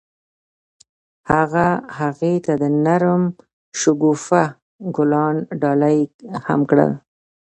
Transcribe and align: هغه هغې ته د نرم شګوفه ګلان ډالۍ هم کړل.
هغه 1.31 1.67
هغې 1.99 2.35
ته 2.45 2.53
د 2.61 2.63
نرم 2.85 3.23
شګوفه 3.79 4.43
ګلان 4.95 5.35
ډالۍ 5.61 5.97
هم 6.47 6.59
کړل. 6.69 6.91